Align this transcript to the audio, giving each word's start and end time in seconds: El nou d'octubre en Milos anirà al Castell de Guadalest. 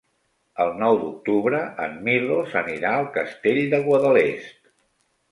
El 0.63 0.71
nou 0.83 0.95
d'octubre 1.01 1.59
en 1.87 1.99
Milos 2.07 2.55
anirà 2.61 2.93
al 3.01 3.05
Castell 3.19 3.61
de 3.75 3.81
Guadalest. 3.89 4.73